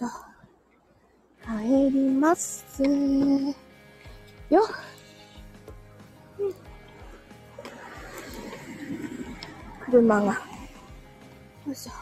[0.00, 0.06] と、
[1.44, 2.64] 帰ります。
[4.48, 4.66] よ。
[9.84, 10.32] 車が。
[10.32, 11.92] よいしょ。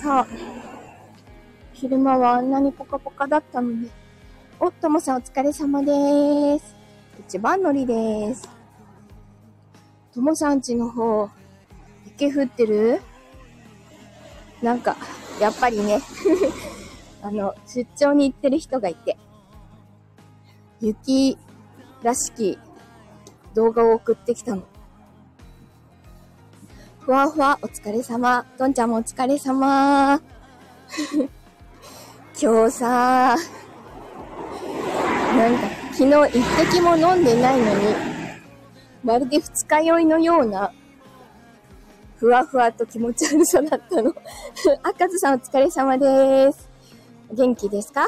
[0.00, 0.26] さあ、
[1.72, 3.88] 昼間はあんなにポカポカだったので、
[4.58, 6.74] お、ともさんお疲れ様です。
[7.20, 8.48] 一番乗りです。
[10.12, 11.30] ともさんちの方、
[12.06, 13.00] 雪降ってる？
[14.62, 14.96] なんか、
[15.40, 16.00] やっぱりね、
[17.22, 19.16] あの、出張に行ってる人がいて、
[20.80, 21.38] 雪
[22.02, 22.58] らしき
[23.54, 24.62] 動画を送ってきたの。
[27.00, 28.44] ふわふわ、お疲れ様。
[28.58, 30.20] どんちゃんもお疲れ様。
[32.40, 33.36] 今日さ、
[35.36, 37.94] なんか、昨日一滴も飲んでないのに、
[39.02, 40.72] まるで二日酔いのような、
[42.18, 44.12] ふわふわと気持ち悪さだったの。
[44.82, 46.68] あかずさんお疲れ様です。
[47.32, 48.06] 元気ですか？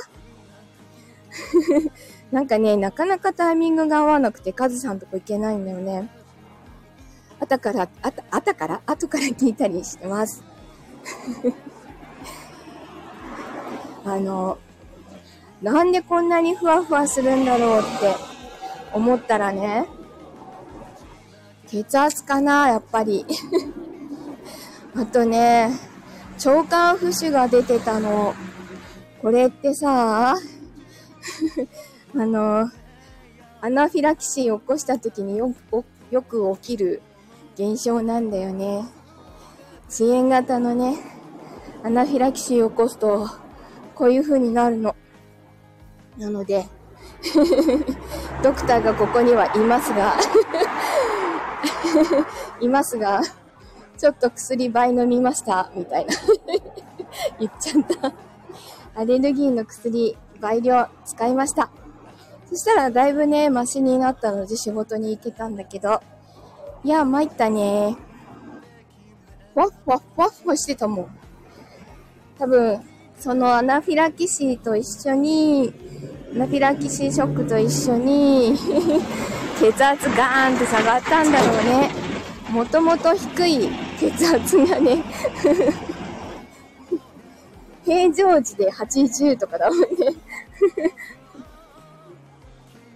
[2.32, 6.08] なんかね、なかなかタイミングが合わなくて、カズさんとこ行けないんだよね。
[7.40, 8.80] あたから、あた、あたから？
[8.86, 10.42] 後から聞いたりしてます。
[14.04, 14.58] あの、
[15.62, 18.14] なんでこんなにふわふわするんだろうって
[18.92, 19.86] 思ったらね、
[21.68, 23.24] 血圧かな、やっぱり。
[24.96, 25.70] あとね、
[26.44, 28.34] 腸管浮腫が出てたの。
[29.22, 30.34] これってさ、
[32.14, 32.70] あの、
[33.60, 35.54] アナフィラキシーを起こした時によ
[36.10, 37.02] よく起きる
[37.54, 38.84] 現象なんだよね。
[39.88, 40.96] 遅延型のね、
[41.84, 43.28] アナフィラキシーを起こすと、
[43.94, 44.96] こういう風になるの。
[46.16, 46.66] なので、
[48.42, 50.14] ドクターがここにはいますが、
[52.60, 53.20] いますが、
[54.00, 56.14] ちょっと薬倍飲みました、みたいな。
[57.38, 58.12] 言っちゃった。
[58.98, 61.70] アレルギーの薬倍量使いました。
[62.48, 66.00] そしたらだいぶね、マシになったので仕事に行けたんだけど、
[66.82, 67.94] いや、参ったね。
[69.52, 71.06] ふわっふわっふわっふしてたもん。
[72.38, 72.80] 多分、
[73.18, 75.74] そのアナフィラキシーと一緒に、
[76.34, 78.56] アナフィラキシーショックと一緒に、
[79.60, 81.90] 血圧ガーンって下がったんだろうね。
[82.50, 85.04] もともと低い血圧がね、
[87.84, 89.86] 平常時で80とかだもんね。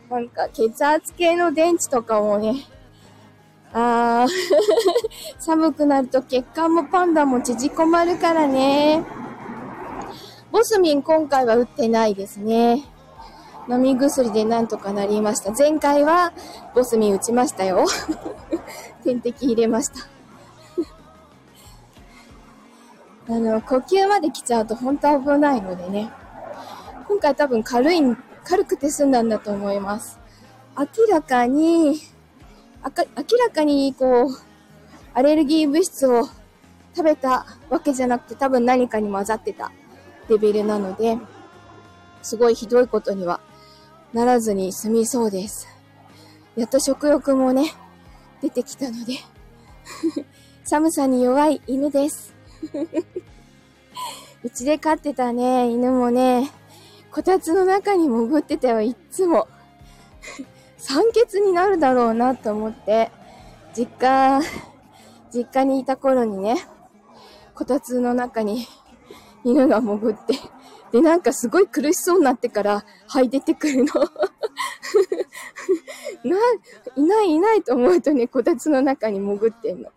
[0.08, 2.54] なんか血圧計の電池とかもね、
[3.74, 4.28] あー、
[5.38, 9.04] 寒くなると血管もパンダも縮こまるからね。
[10.50, 12.84] ボスミン今回は打ってないですね。
[13.68, 15.50] 飲み薬でなんとかなりました。
[15.50, 16.32] 前回は
[16.74, 17.84] ボスミン打ちましたよ。
[19.04, 20.06] 点滴入れました。
[23.26, 26.10] あの、呼吸まで来ちゃうと本当危ないのでね。
[27.08, 28.00] 今回多分軽い、
[28.44, 30.18] 軽くて済んだんだと思います。
[30.76, 32.00] 明らかに、
[32.82, 34.28] 明らかにこう、
[35.14, 36.28] アレルギー物質を
[36.94, 39.72] 食べたわけじゃなくて多分何かに混ざってた
[40.28, 41.16] レベルなので、
[42.22, 43.40] すごいひどいことには
[44.12, 45.66] ならずに済みそうです。
[46.56, 47.72] やっと食欲もね、
[48.42, 49.14] 出てきたので、
[50.64, 52.33] 寒さに弱い犬です。
[54.42, 56.50] うちで飼ってたね、犬もね、
[57.10, 59.46] こたつの中に潜ってたよ、いっつも。
[60.78, 63.10] 酸欠になるだろうなと思って、
[63.76, 64.40] 実家、
[65.32, 66.56] 実家にいた頃にね、
[67.54, 68.66] こたつの中に
[69.44, 70.34] 犬が潜って、
[70.92, 73.92] で、なんかすごい苦しそうになってから這い出てくるの。
[76.24, 76.36] な、
[76.96, 79.90] いないいないと思うとね、こたつの中に潜ってんの。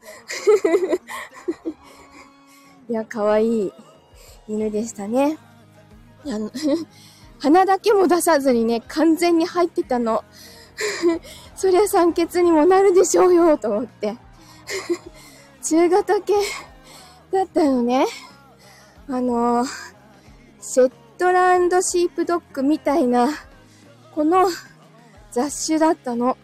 [2.90, 3.74] いや、可愛い
[4.48, 5.38] 犬でしたね。
[6.26, 6.52] あの、
[7.40, 10.24] 鼻だけも出さずにね、完全に入ってたの。
[11.56, 14.18] そりゃ酸欠にもなるでしょうよ、と思って。
[15.62, 16.36] 中型犬
[17.32, 18.06] だったよね。
[19.10, 19.66] あの、
[20.60, 23.30] セットランドシープドッグみたいな、
[24.16, 24.48] この
[25.32, 26.38] 雑種だったの。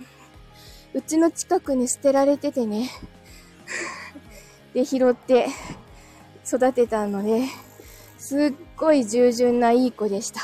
[0.93, 2.89] うちの近くに捨てられててね。
[4.73, 5.47] で、拾って
[6.55, 7.45] 育てたので、
[8.17, 10.39] すっごい従順ないい子でした。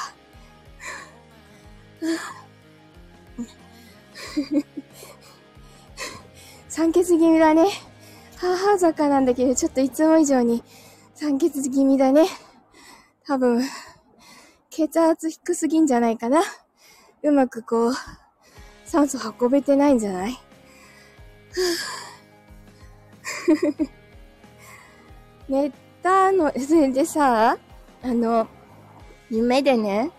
[6.67, 7.67] 酸欠気味だね。
[8.37, 10.63] 母坂なんだけど、ちょっといつも以上に
[11.13, 12.27] 酸欠気味だね。
[13.25, 13.61] 多分、
[14.69, 16.41] 血圧低すぎんじゃないかな。
[17.21, 17.93] うまくこう、
[18.85, 20.39] 酸素運べてないんじゃない？
[25.49, 25.71] ね、
[26.01, 26.51] たの。
[26.59, 27.57] そ れでさ、
[28.01, 28.47] あの、
[29.29, 30.11] 夢でね、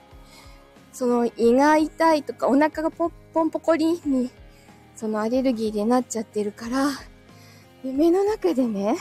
[0.92, 4.30] その胃が痛いとかお腹がポンポンポコリに、
[4.94, 6.88] そのアレルギーでなっちゃってるから、
[7.82, 8.96] 夢の中でね、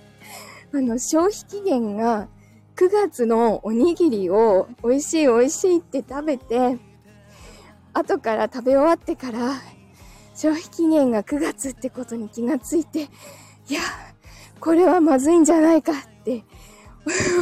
[0.74, 2.28] あの、消費期限が
[2.76, 6.78] 9月のおにぎりを美味しい美味しいって食べて、
[7.94, 9.54] 後から食べ終わってから、
[10.34, 13.02] 消費期限が9月ってことに気がついて、
[13.68, 13.80] いや、
[14.62, 15.94] これはまずいんじゃないかっ
[16.24, 16.44] て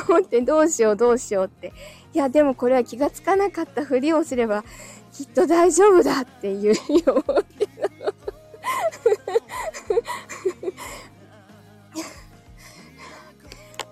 [0.09, 1.75] 思ってどうしようどうしようって。
[2.15, 4.65] いや、でもこれは気がつかなかったふりをすれば
[5.13, 7.69] きっと大丈夫だっていうふうに思って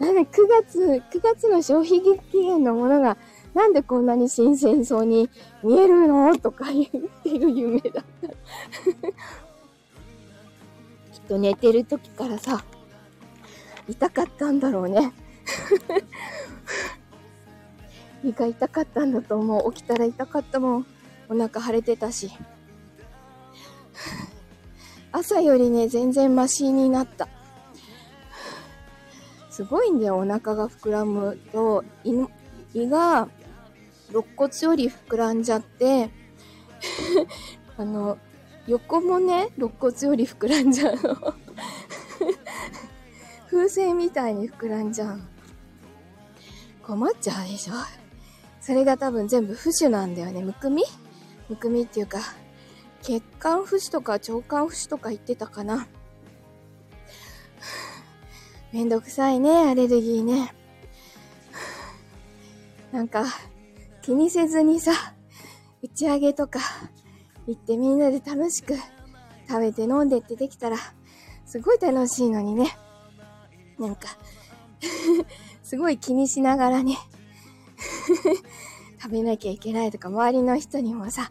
[0.01, 2.01] なんで9月、9月の消費
[2.33, 3.19] 期限のものが
[3.53, 5.29] なんでこんなに新鮮そうに
[5.63, 6.87] 見えるのとか言っ
[7.23, 8.29] てる夢だった。
[8.29, 8.31] き
[11.19, 12.65] っと寝てる時からさ、
[13.89, 15.13] 痛かったんだろうね。
[18.25, 19.73] 胃が痛かったんだと思う。
[19.73, 20.87] 起きたら痛かったもん。
[21.29, 22.31] お腹腫れてたし。
[25.11, 27.29] 朝よりね、全然マシになった。
[29.51, 31.85] すごいんだよ、お腹が膨らむと、
[32.75, 33.29] 胃が
[34.11, 36.11] 肋骨より膨らんじゃって、
[37.77, 38.19] あの、
[38.67, 41.35] 横もね、肋骨より膨らんじゃうの。
[43.51, 45.21] 風船みたいに膨らんじゃう。
[46.83, 47.75] 困っちゃうでしょ
[48.61, 50.43] それが多分全部浮腫なんだよね。
[50.43, 50.85] むくみ？
[51.49, 52.19] むくみっていうか、
[53.03, 55.87] 血管浮腫とか腸管浮腫とか言ってたかな。
[58.73, 60.55] めんどくさいね、アレルギーね。
[62.93, 63.25] なんか、
[64.03, 64.93] 気にせずにさ、
[65.83, 66.61] 打ち上げとか
[67.47, 68.75] 行ってみんなで楽しく
[69.49, 70.77] 食べて飲んでってできたら、
[71.47, 72.77] すごい楽しいのにね。
[73.79, 74.17] なんか
[75.63, 76.97] すごい気にしながらね
[79.01, 81.31] 食べなきゃいけないとか、周りの人にもさ、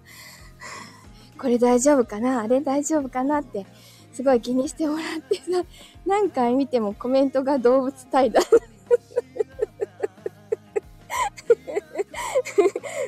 [1.37, 3.65] これ大丈夫かなあれ大丈夫かなって、
[4.13, 5.43] すごい気にしてもらってさ、
[6.05, 8.43] 何回見てもコメントが動物対談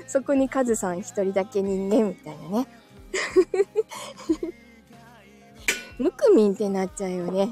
[0.07, 2.68] そこにカズさん一人だけ人間みたいなね。
[5.97, 7.50] むくみんってなっちゃうよね。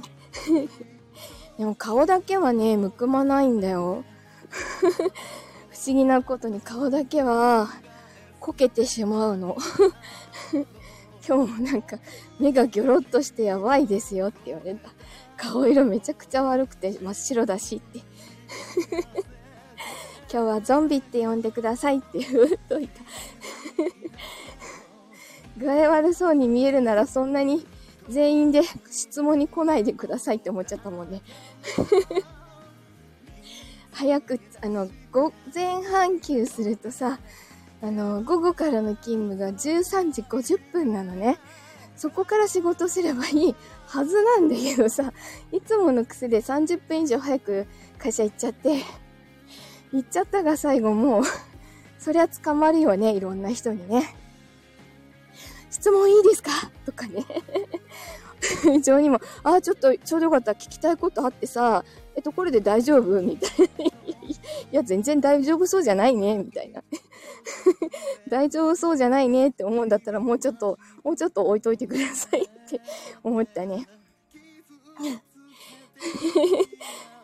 [1.58, 4.04] でも顔だけはね、むくまないんだよ。
[5.70, 7.68] 不思議なことに顔だけは、
[8.40, 9.58] こけてしまうの。
[11.28, 11.98] 今日もなんか、
[12.40, 14.92] 目がギョロッとしてやばいですよって言われた。
[15.36, 18.00] 顔色めちゃくちゃ悪くて真っ白だしって。
[20.32, 23.02] 今日はゾンビって呼んでくださいって言うといた。
[25.58, 27.66] 具合悪そうに見えるならそんなに
[28.10, 31.22] 全員で質問に来ないでくださいって思っちゃったもんね。
[33.92, 37.20] 早く、あの、午前半休するとさ、
[37.82, 41.38] あの、午後からの勤務が13時50分なのね。
[41.96, 43.56] そこから仕事すればいい
[43.88, 45.12] はずなんだけどさ、
[45.52, 47.66] いつもの癖で30分以上早く
[47.98, 48.84] 会社行っちゃって、
[49.92, 51.24] 言っちゃったが最後もう
[51.98, 54.16] そりゃ捕まるよね、いろんな人にね。
[55.80, 56.50] 質問いいですか？
[56.86, 57.24] とかね
[58.64, 60.52] 非常にも、ああ、ちょっとちょうどよかった。
[60.54, 61.84] 聞きたいことあってさ、
[62.16, 63.22] え、ところで大丈夫？
[63.22, 63.66] みたいな。
[63.86, 63.92] い
[64.72, 66.38] や、全然大丈夫そうじゃないね。
[66.38, 66.84] みたいな。
[68.30, 72.82] 大丈夫そうじゃないねって思うんだったら、もうちょっと、もうちょっと置いといてくださいって
[73.24, 73.88] 思ったね。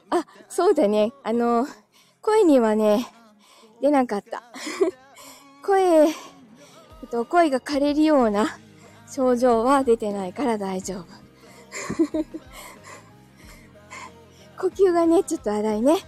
[0.10, 1.12] あ、そうだね。
[1.24, 1.68] あの、
[2.22, 3.06] 声にはね、
[3.82, 4.44] 出なかった。
[5.66, 6.08] 声、
[7.14, 8.58] と、声が枯れるような
[9.08, 11.06] 症状は出てないから大丈夫。
[14.58, 15.98] 呼吸がね、ちょっと荒いね。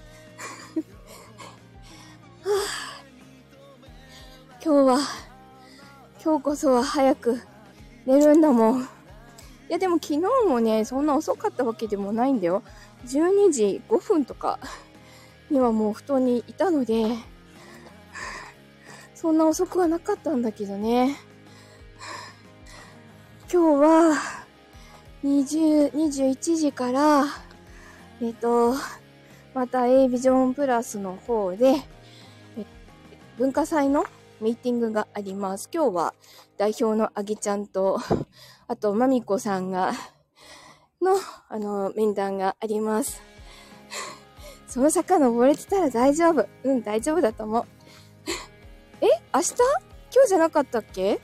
[4.65, 4.97] 今日は、
[6.23, 7.39] 今日こそは早く
[8.07, 8.81] 寝るんだもん。
[8.81, 8.87] い
[9.69, 12.63] やでも昨日もね、そんな遅かったわけでもないんだよ。
[13.05, 14.57] 12時5分とか
[15.51, 17.15] にはもう布団にいたので、
[19.25, 21.15] そんな遅くはなかったんだけどね。
[23.51, 24.13] 今日は、
[25.23, 27.25] 20、21時から、
[28.21, 28.75] えっと、
[29.55, 31.73] また A ビジョンプラスの方で、
[33.39, 34.05] 文化祭の
[34.41, 35.71] ミーティングがあります。
[35.73, 36.13] 今日は
[36.57, 37.99] 代表のあげちゃんと、
[38.67, 39.93] あとまみこさんが、
[41.01, 41.17] の、
[41.49, 43.23] あの、面談があります。
[44.67, 46.47] その坂登れてたら大丈夫。
[46.63, 47.74] うん、大丈夫だと思う。
[49.01, 49.53] え明日？
[50.13, 51.19] 今日じゃなかったっけ？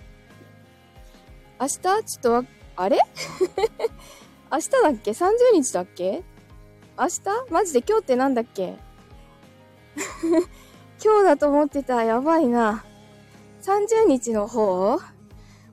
[1.60, 1.80] 明日？
[1.80, 2.44] ちょっとわ
[2.76, 3.00] あれ？
[4.52, 6.24] 明日だっけ ?30 日だっけ？
[6.98, 7.22] 明日？
[7.50, 8.78] マジで今日ってなんだっけ？
[11.04, 12.04] 今日だと思ってた。
[12.04, 12.84] やばいな。
[13.64, 15.00] 30日の方？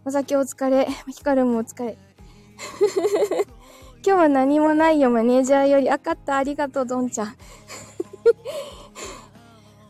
[0.05, 0.87] お酒お疲れ。
[1.09, 1.99] ヒカルもお疲れ。
[4.05, 5.91] 今日は何もないよ、マネージャーより。
[5.91, 6.37] あ、かった。
[6.37, 7.27] ありがとう、どんちゃん。
[7.29, 7.35] あ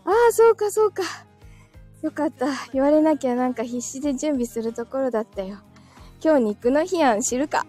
[0.04, 1.02] あ、そうか、そうか。
[2.02, 2.46] よかった。
[2.72, 5.58] 言われなきゃなんか必死で準備するところだったよ。
[6.22, 7.66] 今日肉の日やん、知るか。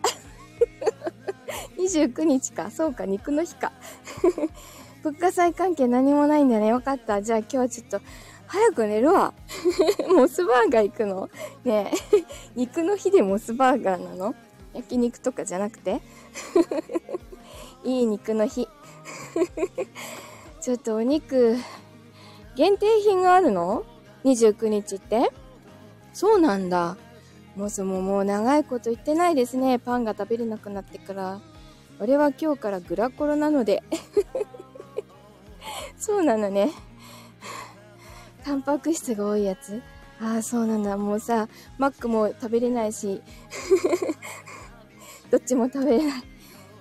[1.77, 2.69] 29日か。
[2.69, 3.71] そうか、肉の日か。
[5.03, 6.67] 物価祭関係何もないんだね。
[6.67, 7.21] よかった。
[7.23, 8.01] じゃあ今日ちょっと、
[8.45, 9.33] 早く寝るわ。
[10.13, 11.29] モスバーガー行くの？
[11.63, 12.23] ねえ。
[12.55, 14.35] 肉の日でモスバーガーなの？
[14.73, 16.01] 焼肉とかじゃなくて？
[17.83, 18.67] いい肉の日
[20.61, 21.55] ちょっとお肉、
[22.55, 23.85] 限定品があるの？
[24.23, 25.31] ?29 日って？
[26.13, 26.97] そうなんだ。
[27.55, 29.79] モスももう長いこと言ってないですね。
[29.79, 31.39] パンが食べれなくなってから。
[31.99, 33.83] 俺は今日からグラコロなので
[35.99, 36.71] そうなのね。
[38.45, 39.81] タンパク質が多いやつ
[40.21, 40.97] ああ、そうなんだ。
[40.97, 41.47] もうさ、
[41.77, 43.21] マックも食べれないし、
[45.29, 46.23] どっちも食べれない。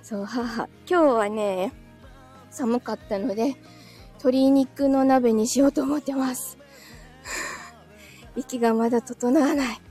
[0.01, 0.67] そう、母。
[0.89, 1.73] 今日はね、
[2.49, 3.55] 寒かったので、
[4.15, 6.57] 鶏肉の鍋にしようと思ってます。
[8.35, 9.81] 息がまだ整わない。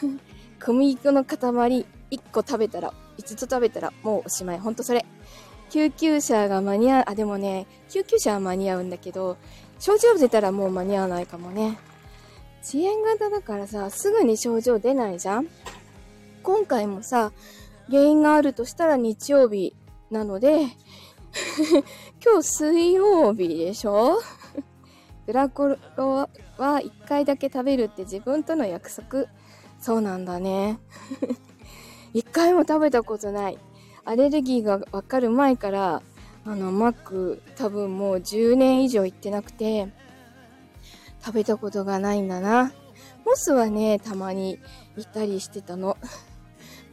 [0.64, 4.58] 小麦粉の塊1個食べたら、5つ食べたらもうおしまい。
[4.58, 5.04] ほんとそれ。
[5.70, 9.36] 救急車が間に合う、あ、でもね、救急車は間に合うんだけど、
[9.78, 11.78] 症状出たらもう間に合わないかもね。
[12.62, 15.46] 遅延型だからさ、すぐに症状出ないじゃん
[16.42, 17.32] 今回もさ、
[17.88, 19.74] 原因があるとしたら日曜日
[20.10, 20.62] なので、
[22.24, 24.18] 今日水曜日でしょ？
[25.26, 25.76] グラコロ
[26.16, 26.28] は
[26.58, 29.26] 1回だけ食べるって自分との約束。
[29.80, 30.78] そうなんだね。
[32.14, 33.58] 1回も食べたことない。
[34.04, 36.02] アレルギーがわかる前から、
[36.44, 39.88] あの、マック多分もう10年以上行ってなくて、
[41.24, 42.72] 食べたことがないんだな。
[43.24, 44.60] モスはね、たまに
[44.96, 45.96] 行ったりしてたの。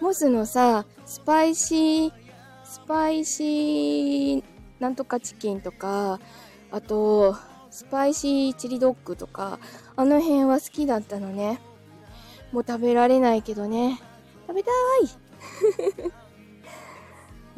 [0.02, 2.12] モスのさ、スパイシー、
[2.66, 4.44] スパイシー
[4.80, 6.20] なんとかチキンとか、
[6.72, 7.38] あと、
[7.74, 9.58] スパイシーチリドッグとか、
[9.96, 11.60] あの辺は好きだったのね。
[12.52, 14.00] もう食べられないけどね。
[14.48, 14.74] 食べたい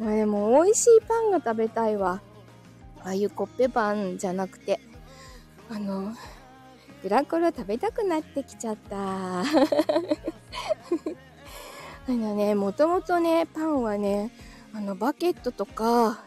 [0.00, 2.22] まあでも美味しいパンが食べたいわ。
[3.04, 4.80] ああいうコッペパンじゃなくて。
[5.68, 6.14] あの、
[7.02, 8.96] グラコロ食べたくなってきちゃった。
[9.44, 9.44] あ
[12.08, 14.30] のね、もともとね、パンはね、
[14.72, 16.24] あの、バケットとか、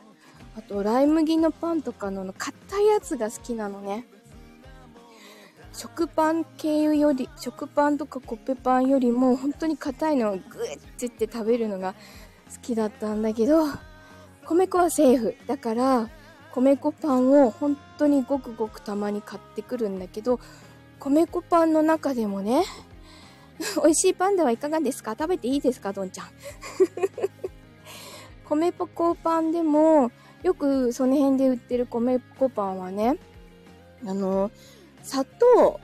[0.59, 4.03] あと、ライ麦のパンとかの硬いやつが好きなのね。
[5.71, 11.93] 食パン経由より、食パンとかコッペパンよりも、本当に硬いのをグッてって食べるのが
[12.53, 13.67] 好きだったんだけど、
[14.45, 15.33] 米粉はセーフ。
[15.47, 16.09] だから、
[16.51, 20.41] 米粉パンを本当にごくごくたまに買ってくるんだけど、
[20.99, 22.65] 米粉パンの中でもね、
[23.81, 25.11] 美味しいパンではいかがですか？
[25.17, 26.27] 食べていいですかどんちゃん？
[28.49, 30.11] 米粉パンでも、
[30.43, 33.17] よくその辺で売ってる米粉パンはね、
[34.05, 34.51] あの、
[35.03, 35.79] 砂糖、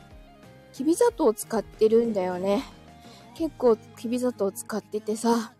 [0.74, 2.64] きび砂糖を使ってるんだよね。
[3.36, 5.54] 結構きび砂糖を使っててさ、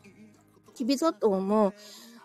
[0.74, 1.74] きび砂糖も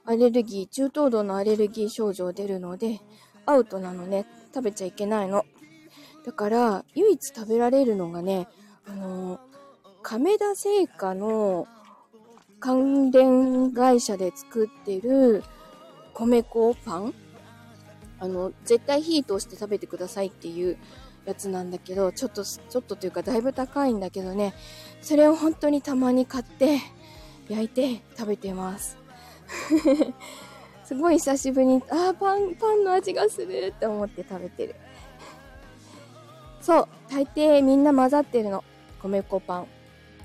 [0.04, 3.00] アレルギー、中等度のアレルギー症状出るので、
[3.46, 4.26] アウトなのね。
[4.54, 5.44] 食べちゃいけないの。
[6.26, 8.48] だから、唯一食べられるのがね、
[8.86, 9.40] あの、
[10.02, 11.66] 亀田製菓の
[12.58, 15.42] 関連会社で作ってる
[16.20, 17.14] 米粉パン？
[18.18, 20.76] あの、絶対火通して食べてくださいっていう
[21.24, 24.52] やつなんだけど、ちょっと、ちょっとというかだいぶ高いんだけどね、
[25.00, 26.78] それを本当にたまに買って、
[27.48, 28.98] 焼いて食べてます。
[30.84, 34.74] すごい久しぶりに、ああ、パン、パンの味がするって思って食べてる。
[36.60, 38.62] そう、大抵みんな混ざってるの。
[39.02, 39.66] 米粉パン。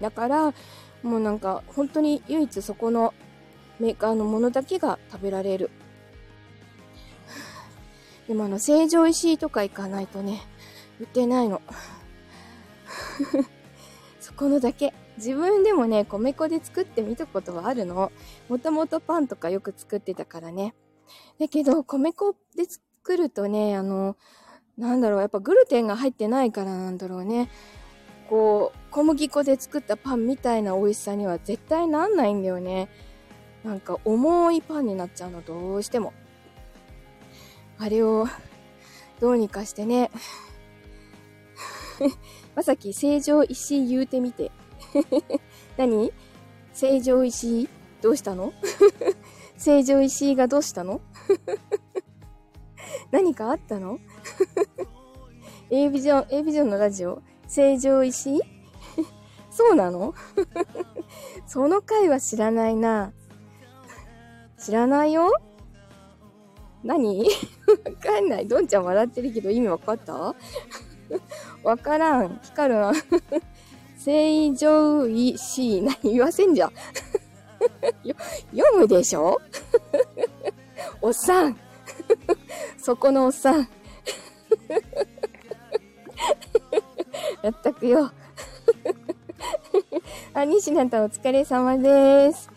[0.01, 0.53] だから、
[1.03, 3.13] もうなんか、本当に唯一そこの
[3.79, 5.71] メーカーのものだけが食べられる。
[8.27, 10.41] でもあの、成城石井とか行かないとね、
[11.00, 11.62] 売ってないの。
[14.20, 14.94] そこのだけ。
[15.17, 18.12] 自分でもね、米粉で作ってみたことはあるの。
[18.50, 20.75] もともとパンとかよく作ってたからね。
[21.39, 24.17] だけど、米粉で作るとね、あの、
[24.77, 27.50] なんだろう、やっぱグルテンが入ってないからなんだろうね。
[28.29, 32.89] こう、小麦粉で作ったパンみたいな美味しさには絶対なんないんだよね。
[33.63, 36.13] なんか重いパンになっちゃうの、どうしても。
[37.77, 38.27] あれを、
[39.20, 40.12] どうにかしてね。
[42.55, 44.51] まさき、成城石井言うてみて。
[45.77, 46.13] 何？
[46.74, 47.70] 成城石井
[48.01, 48.53] どうしたの？
[49.58, 51.01] 成城石井がどうしたの？
[53.12, 54.00] 何かあったの
[55.70, 57.22] ?A ビジョン、A ビジョンのラジオ？
[57.48, 58.41] 成城石井？
[59.50, 60.13] そうなの？
[61.48, 63.13] その回は知らないな。
[64.58, 65.32] 知らないよ
[66.84, 67.27] 何？
[67.77, 68.48] かんない。
[68.48, 70.13] どんちゃん笑ってるけど意味わかった？
[71.63, 72.39] わからん。
[72.44, 72.94] 光るな。
[73.98, 76.72] 正常意し、何言わせんじゃ ん。
[78.55, 79.41] 読むでしょ？
[81.01, 81.58] おっさん。
[82.77, 83.67] そこのおっさん。
[87.41, 88.12] やったくよ。
[90.34, 92.50] あ、西田さんお疲れ様です。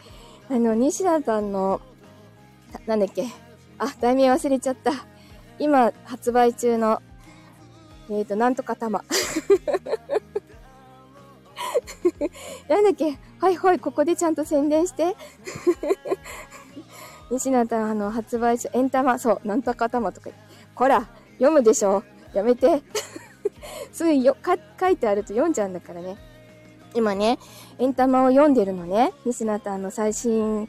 [0.51, 1.81] あの、西田さんの、
[2.87, 3.27] なんだっけ？
[3.79, 4.93] あ、題名忘れちゃった。
[5.59, 7.01] 今、発売中の、
[8.11, 9.05] えっ、ー、と、なんとか玉。
[12.69, 13.19] なんだっけ？
[13.41, 15.17] はいはい、ここでちゃんと宣伝して。
[17.31, 20.31] 西野さん、あの、発売中、エンタマ、そう、なんとか玉とか。
[20.75, 22.03] こら、読むでしょ？
[22.33, 22.83] やめて。
[23.93, 26.17] すぐよ、か、書いてあると読んじゃうんだからね。
[26.95, 27.39] 今ね、
[27.79, 29.13] エンタマを読んでるのね。
[29.25, 30.69] 西野さんの最新、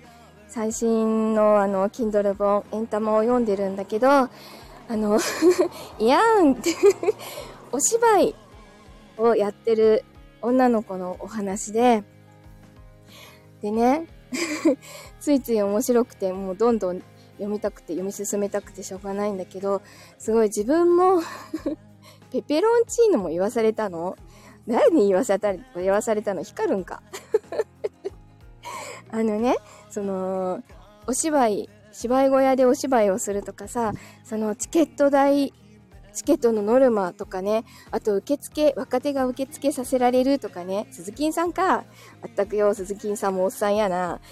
[0.49, 4.29] 最新のあの、Kindle 本、エンタマを読んでるんだけど、あ
[4.89, 5.19] の
[5.99, 6.73] いやんって
[7.71, 8.35] お芝居
[9.19, 10.03] をやってる
[10.41, 12.03] 女の子のお話で、
[13.61, 14.07] でね、
[15.21, 17.03] ついつい面白くて、もうどんどん
[17.33, 19.83] 読みたくて、読み進めたくてしょうがないんだけど、
[20.17, 21.21] すごい自分も
[22.31, 24.15] ペペロンチーノも言わされたの？
[24.67, 26.41] 誰に言わされた、言わされたの？
[26.41, 27.03] 光るんか。
[29.11, 29.57] あのね、
[29.89, 30.63] その、
[31.07, 33.93] お芝居、芝居小屋でお芝居をするとかさ、
[34.23, 35.53] そのチケット代、
[36.13, 41.85] チケットのノルマとかね、あと受付、若手が受付させられるとかね、鈴木さんか。
[42.21, 44.19] あったくよ、鈴木さんもおっさんやな。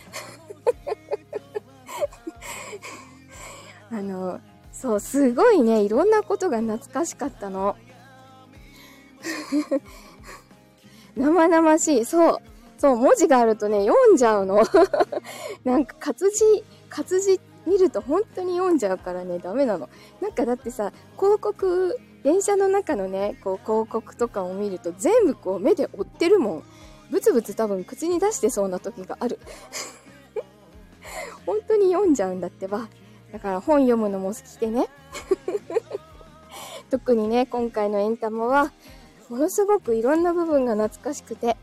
[3.89, 4.39] あの、
[4.71, 7.75] そう、すごいね、いろんなことが懐かしかったの。
[11.15, 12.05] 生々しい。
[12.05, 12.37] そう。
[12.77, 14.63] そう、文字があるとね、読んじゃうの。
[15.65, 19.89] なんか活字、活字見ると本当に読んじゃうからね、ダメなの。
[20.21, 26.63] なんかだってさ、広告、電車の中のね、こう広告とかを見ると全部こう目で追ってるもん。
[27.09, 29.39] ブツブツ多分口に出してそうな時がある。
[31.45, 32.89] 本当に読んじゃうんだってば。
[33.31, 34.87] だから本読むのも好きでね。
[36.89, 38.71] 特にね、今回のエンタマは、
[39.29, 41.57] ものすごくいろんな部分が懐かしくて、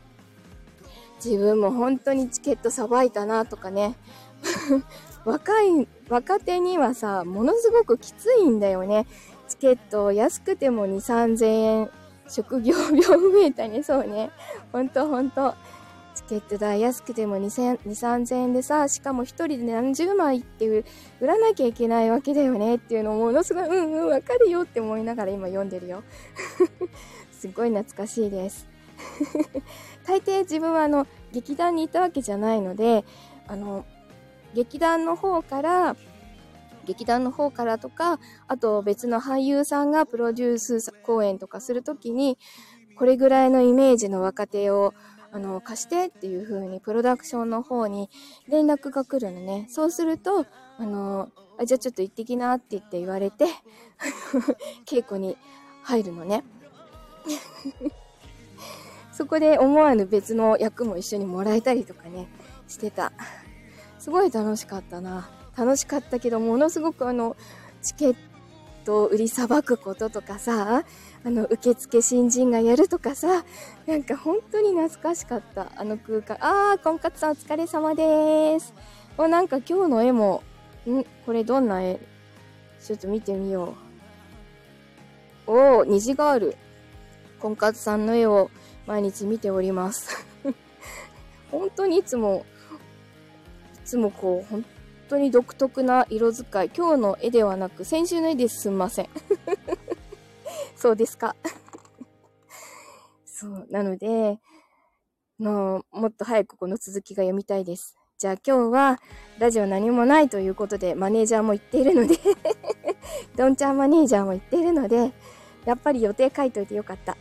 [1.23, 3.95] 自分も本当にチケットさばいたなとかね。
[5.25, 9.07] 若い、若手にはさ、ものすごくきついんだよね。
[9.47, 11.89] チケット安くても2、3000円。
[12.27, 14.31] 職業病増えたね、そうね。
[14.71, 15.53] ほんとほんと。
[16.15, 20.67] チケット代安くても2、3000円でさ、しかも一人で何十枚って
[21.19, 26.03] 売らなきゃいけないわけだよねっていうのをものすごい、うんうん、わかるよって思いながら今読んでるよ。
[27.37, 28.65] すごい懐かしいです。
[30.05, 33.03] 大抵自分はあの、劇団にいたわけじゃないので、
[33.47, 33.85] あの、
[34.53, 35.95] 劇団の方から、
[36.85, 42.37] 劇団の方からとか、あと別の俳優さんがプロデュース公演とかするときに、
[42.95, 44.93] これぐらいのイメージの若手を、
[45.31, 48.09] あの、貸してっていう風にプロダクションの方に
[48.47, 49.65] 連絡が来るのね。
[49.69, 50.45] そうすると、
[50.77, 53.45] あの、あじゃあちょっと行ってきなって言って言われて、
[54.85, 55.37] 稽古に
[55.83, 56.43] 入るのね。
[59.15, 62.27] そこで思わぬ別の役も一緒にもらえたりとかね、
[62.67, 63.13] してた。
[63.97, 65.29] すごい楽しかったな。
[65.57, 67.37] 楽しかったけど、ものすごくあの、
[67.81, 68.15] チケッ
[68.83, 70.83] トを売りさばくこととかさ、
[71.23, 73.45] あの、受付新人がやるとかさ、
[73.87, 75.71] なんか本当に懐かしかった。
[75.77, 76.37] あの空間。
[76.41, 78.73] あー、婚活さんお疲れ様です。
[79.17, 80.43] お、なんか今日の絵も、
[80.85, 81.05] ん？
[81.25, 82.01] これどんな絵？
[82.83, 83.75] ちょっと見てみよ
[85.47, 85.51] う。
[85.51, 86.57] おー、虹がある。
[87.39, 88.51] 婚活さんの絵を
[88.87, 90.25] 毎日見ております。
[91.51, 92.45] 本当にいつも、
[93.75, 94.65] いつもこう、本
[95.09, 96.69] 当に独特な色使い。
[96.75, 99.09] 今日の絵ではなく、先週の絵ですんません。
[100.75, 101.35] そうですか。
[103.25, 103.67] そう。
[103.69, 104.39] なので、
[105.39, 107.95] の、もっと早くこの続きが読みたいです。
[108.17, 108.99] じゃあ今日は、
[109.39, 112.17] ラジオ何もないということで、マネージャーも言っているので
[113.35, 115.11] ドンちゃんマネージャーも言っているので、
[115.65, 117.17] やっぱり予定書いといてよかった。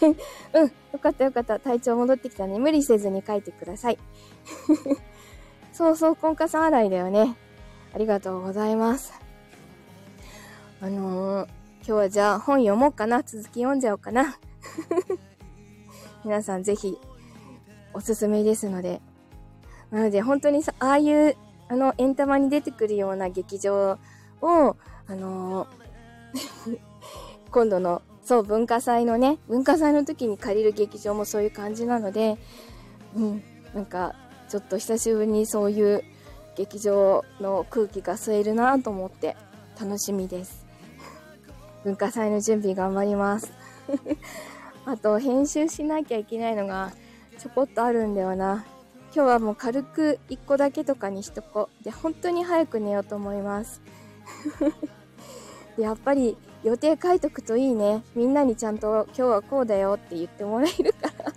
[0.52, 1.58] うん、よかったよかった。
[1.58, 2.58] 体調戻ってきたね。
[2.58, 3.98] 無理せずに書いてください。
[5.72, 7.36] そうそう、婚活洗いだよね。
[7.94, 9.12] ありがとうございます。
[10.80, 13.22] あのー、今日はじゃあ本読もうかな。
[13.22, 14.38] 続き読んじゃおうかな。
[16.24, 16.98] 皆さんぜひ、
[17.94, 19.00] おすすめですので。
[19.90, 21.36] なので本当にさ、ああいう
[21.68, 23.98] あの、エンタマに出てくるような劇場
[24.40, 25.86] を、あのー
[27.50, 32.38] 今度の、そう、文化祭のね、文化祭の時に借りる劇場もそういう感じなので、
[33.14, 34.16] うん、なんか、
[34.48, 36.02] ちょっと久しぶりにそういう
[36.56, 39.36] 劇場の空気が吸えるなと思って
[39.80, 40.66] 楽しみです。
[41.84, 43.52] 文化祭の準備頑張ります。
[44.86, 46.90] あと、編集しなきゃいけないのが
[47.38, 48.64] ちょこっとあるんだよな。
[49.14, 51.84] 今日はもう軽く1個だけとかにしとこう。
[51.84, 53.80] で、本当に早く寝ようと思います。
[55.78, 56.36] でやっぱり
[56.66, 58.02] 予定書いとくといいね。
[58.16, 61.32] みんなにちゃんと今日はこうだよって言ってもらえるから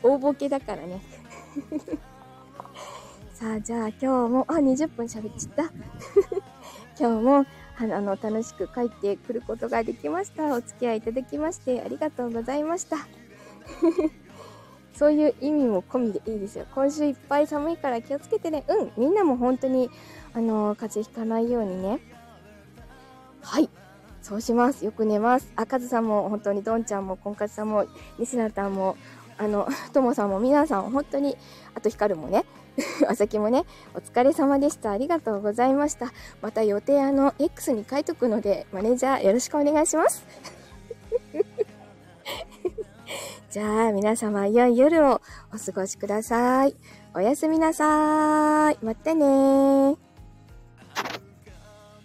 [0.02, 1.02] 大ボケだからね
[3.34, 5.72] さあ、じゃあ今日も、あ、20分喋っちゃった。
[6.98, 7.44] 今日も、
[7.78, 10.54] あの、楽しく帰ってくることができました。
[10.54, 12.96] お付き合いいただきましてありがとうございました。
[14.94, 16.64] そういう意味も込みでいいですよ。
[16.74, 18.64] 今週いっぱい寒いから気をつけてね。
[18.68, 19.90] うん、みんなも本当に、
[20.32, 22.00] あの、風邪ひかないようにね。
[23.42, 23.68] はい。
[24.22, 24.84] そうします。
[24.84, 25.52] よく寝ます。
[25.56, 27.86] あ、カズさんも本当にドンちゃんもコンカツさんも
[28.18, 28.96] 西ナタンも
[29.40, 31.38] あの、 ともさんも皆さん本当に、
[31.74, 32.44] あとヒカルもね、
[33.08, 34.90] あさきもね、お疲れ様でした。
[34.90, 36.12] ありがとうございました。
[36.42, 40.26] また予定あの、X に書いとくので、マネージャーよろしくお願いします。
[43.50, 45.22] じゃあ、皆様、良い夜を
[45.52, 46.76] お過ごしください。
[47.14, 48.78] おやすみなさーい。
[48.82, 49.96] またねー。